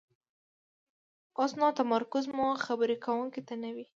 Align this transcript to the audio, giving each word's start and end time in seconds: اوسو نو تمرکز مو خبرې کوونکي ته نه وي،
اوسو 1.37 1.55
نو 1.59 1.67
تمرکز 1.79 2.23
مو 2.35 2.45
خبرې 2.65 2.95
کوونکي 3.05 3.41
ته 3.47 3.53
نه 3.63 3.69
وي، 3.75 3.85